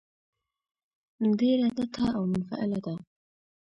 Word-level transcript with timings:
ډېره 1.39 1.67
تته 1.77 2.05
او 2.17 2.23
منفعله 2.31 2.79
ده. 2.85 2.95